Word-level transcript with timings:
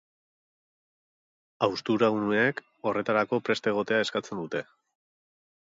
Haustura 1.67 2.09
uneek 2.15 2.63
horretarako 2.91 3.41
prest 3.51 3.73
egotea 3.75 4.05
eskatzen 4.09 4.43
dute. 4.45 4.69